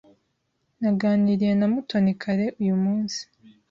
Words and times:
Naganiriye 0.81 1.53
na 1.59 1.67
Mutoni 1.71 2.11
kare 2.21 2.45
uyu 2.61 2.75
munsi. 2.83 3.21